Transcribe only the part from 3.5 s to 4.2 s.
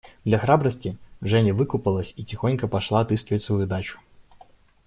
дачу.